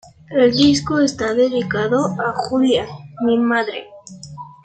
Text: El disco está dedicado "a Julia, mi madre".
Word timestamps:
El 0.31 0.51
disco 0.55 0.97
está 0.97 1.35
dedicado 1.35 2.03
"a 2.19 2.33
Julia, 2.35 2.87
mi 3.23 3.37
madre". 3.37 3.85